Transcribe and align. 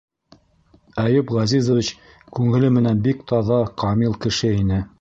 Әйүп 1.01 1.33
Ғәзизович 1.35 1.91
күңеле 2.39 2.71
менән 2.79 3.05
бик 3.09 3.21
таҙа, 3.33 3.61
камил 3.83 4.17
кеше 4.25 4.55
ине. 4.63 4.81